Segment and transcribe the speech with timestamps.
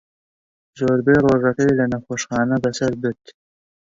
[0.79, 3.23] زۆربەی ڕۆژەکەی لە نەخۆشخانە بەسەر برد.